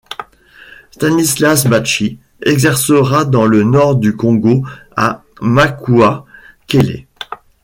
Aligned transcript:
Stanislas 0.89 1.67
Batchi 1.67 2.17
exercera 2.41 3.23
dans 3.23 3.45
le 3.45 3.61
nord 3.63 3.97
du 3.97 4.15
Congo 4.15 4.65
à 4.95 5.21
Makoua, 5.41 6.25
Kéllé. 6.65 7.05